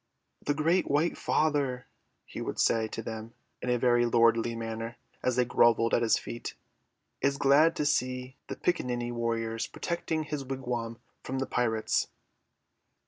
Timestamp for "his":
6.01-6.17, 10.23-10.43